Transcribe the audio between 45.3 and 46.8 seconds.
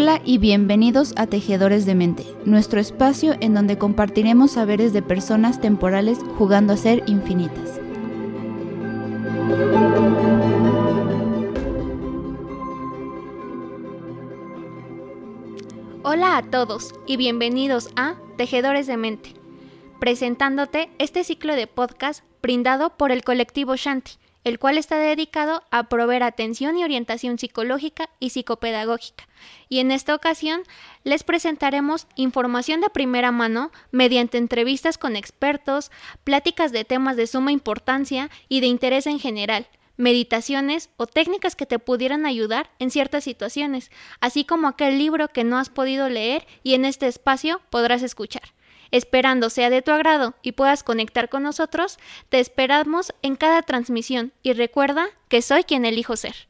no has podido leer y